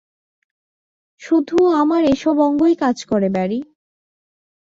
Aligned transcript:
শুধু 1.21 1.57
আমার 1.73 2.01
এসব 2.05 2.35
অঙ্গই 2.39 2.75
কাজ 2.75 2.97
করে, 3.05 3.27
ব্যারি। 3.29 3.59